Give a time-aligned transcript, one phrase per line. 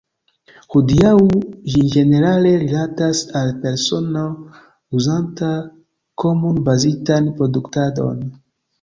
[0.75, 1.11] Hodiaŭ
[1.73, 4.25] ĝi ĝenerale rilatas al persono
[5.03, 5.53] uzanta
[6.27, 8.31] komun-bazitan produktadon.